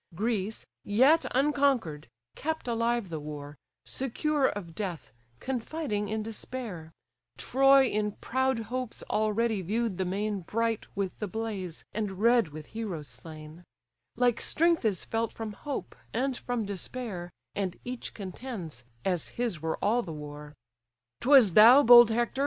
Greece, 0.15 0.65
yet 0.83 1.25
unconquer'd, 1.35 2.07
kept 2.33 2.67
alive 2.67 3.09
the 3.09 3.19
war, 3.19 3.55
Secure 3.85 4.47
of 4.47 4.73
death, 4.73 5.13
confiding 5.39 6.09
in 6.09 6.23
despair: 6.23 6.91
Troy 7.37 7.85
in 7.85 8.13
proud 8.13 8.57
hopes 8.73 9.03
already 9.11 9.61
view'd 9.61 9.99
the 9.99 10.05
main 10.05 10.39
Bright 10.39 10.87
with 10.97 11.19
the 11.19 11.27
blaze, 11.27 11.85
and 11.93 12.13
red 12.13 12.47
with 12.47 12.65
heroes 12.65 13.09
slain: 13.09 13.63
Like 14.15 14.41
strength 14.41 14.85
is 14.85 15.05
felt 15.05 15.31
from 15.31 15.53
hope, 15.53 15.95
and 16.15 16.35
from 16.35 16.65
despair, 16.65 17.29
And 17.53 17.77
each 17.85 18.15
contends, 18.15 18.83
as 19.05 19.27
his 19.37 19.61
were 19.61 19.77
all 19.83 20.01
the 20.01 20.11
war. 20.11 20.55
'Twas 21.19 21.53
thou, 21.53 21.83
bold 21.83 22.09
Hector! 22.09 22.39